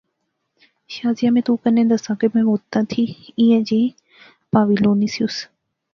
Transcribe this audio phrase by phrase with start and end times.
[0.93, 3.03] شازیہ میں تو کنے دساں کہ میں مدتیں تھی
[3.37, 3.83] ایہھے جئی
[4.51, 5.37] پہاوی لوڑنی سیوس